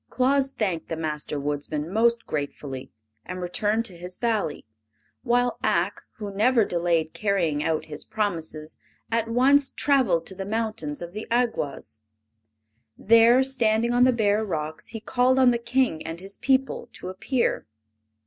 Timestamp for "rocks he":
14.43-14.99